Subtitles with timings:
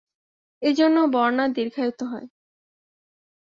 [0.61, 2.27] এ জন্যও বন্যা দীর্ঘায়িত হয়।